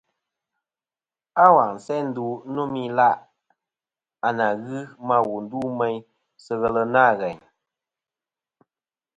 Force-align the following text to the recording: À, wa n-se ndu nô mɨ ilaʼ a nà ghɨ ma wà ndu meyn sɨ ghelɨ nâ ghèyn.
À, 1.43 1.45
wa 1.55 1.65
n-se 1.75 1.95
ndu 2.07 2.25
nô 2.53 2.61
mɨ 2.73 2.79
ilaʼ 2.87 3.15
a 4.27 4.29
nà 4.37 4.47
ghɨ 4.63 4.77
ma 5.07 5.15
wà 5.27 5.35
ndu 5.43 5.57
meyn 5.79 5.97
sɨ 6.43 6.53
ghelɨ 6.61 6.81
nâ 6.93 7.03
ghèyn. 7.19 7.39